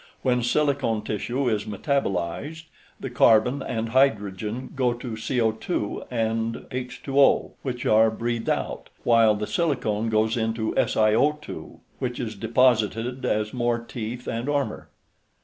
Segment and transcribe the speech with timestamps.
[0.23, 2.63] When silicone tissue is metabolized,
[2.99, 9.45] the carbon and hydrogen go to CO_ and H_O, which are breathed out, while the
[9.45, 14.89] silicone goes into SiO_, which is deposited as more teeth and armor.